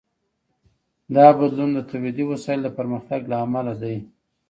دا 1.15 1.27
بدلون 1.37 1.69
د 1.73 1.79
تولیدي 1.89 2.23
وسایلو 2.31 2.63
د 2.65 2.69
پرمختګ 2.77 3.21
له 3.31 3.35
امله 3.45 3.73
دی. 3.81 3.95